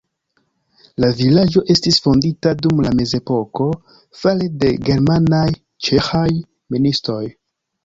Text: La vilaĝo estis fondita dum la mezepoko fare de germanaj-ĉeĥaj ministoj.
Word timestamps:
La 1.03 1.09
vilaĝo 1.19 1.61
estis 1.73 1.99
fondita 2.05 2.53
dum 2.63 2.81
la 2.87 2.95
mezepoko 3.01 3.69
fare 4.23 4.49
de 4.65 4.73
germanaj-ĉeĥaj 4.89 6.27
ministoj. 6.77 7.23